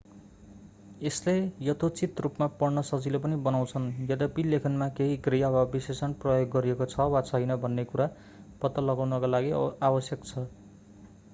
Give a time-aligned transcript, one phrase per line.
[1.01, 1.33] यसले
[1.61, 7.07] यथोचित रूपमा पढ्न सजिलो पनि बनाउँदछ यद्यपि लेखनमा केही क्रिया वा विशेषण प्रयोग गरिएको छ
[7.11, 8.07] वा छैन भन्ने कुरा
[8.63, 9.53] पत्ता लगाउनका लागि
[9.91, 10.47] आवश्यक छ